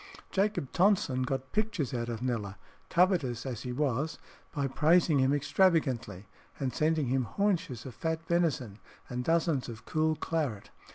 Jacob 0.31 0.71
Tonson 0.71 1.21
got 1.21 1.51
pictures 1.51 1.93
out 1.93 2.09
of 2.09 2.23
Kneller, 2.23 2.55
covetous 2.89 3.45
as 3.45 3.61
he 3.61 3.71
was, 3.71 4.17
by 4.51 4.65
praising 4.65 5.19
him 5.19 5.31
extravagantly, 5.31 6.25
and 6.59 6.73
sending 6.73 7.05
him 7.09 7.25
haunches 7.25 7.85
of 7.85 7.93
fat 7.93 8.25
venison 8.25 8.79
and 9.09 9.23
dozens 9.23 9.69
of 9.69 9.85
cool 9.85 10.15
claret. 10.15 10.71